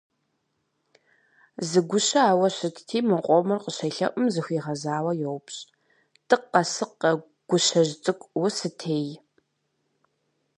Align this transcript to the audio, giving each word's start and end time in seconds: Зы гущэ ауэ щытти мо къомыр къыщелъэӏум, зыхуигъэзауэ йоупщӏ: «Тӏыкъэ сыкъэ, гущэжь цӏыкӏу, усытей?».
Зы 1.69 1.79
гущэ 1.89 2.19
ауэ 2.31 2.47
щытти 2.57 2.99
мо 3.09 3.17
къомыр 3.25 3.59
къыщелъэӏум, 3.63 4.25
зыхуигъэзауэ 4.33 5.11
йоупщӏ: 5.21 5.67
«Тӏыкъэ 6.27 6.61
сыкъэ, 6.73 7.11
гущэжь 7.47 7.93
цӏыкӏу, 8.03 8.31
усытей?». 8.45 9.09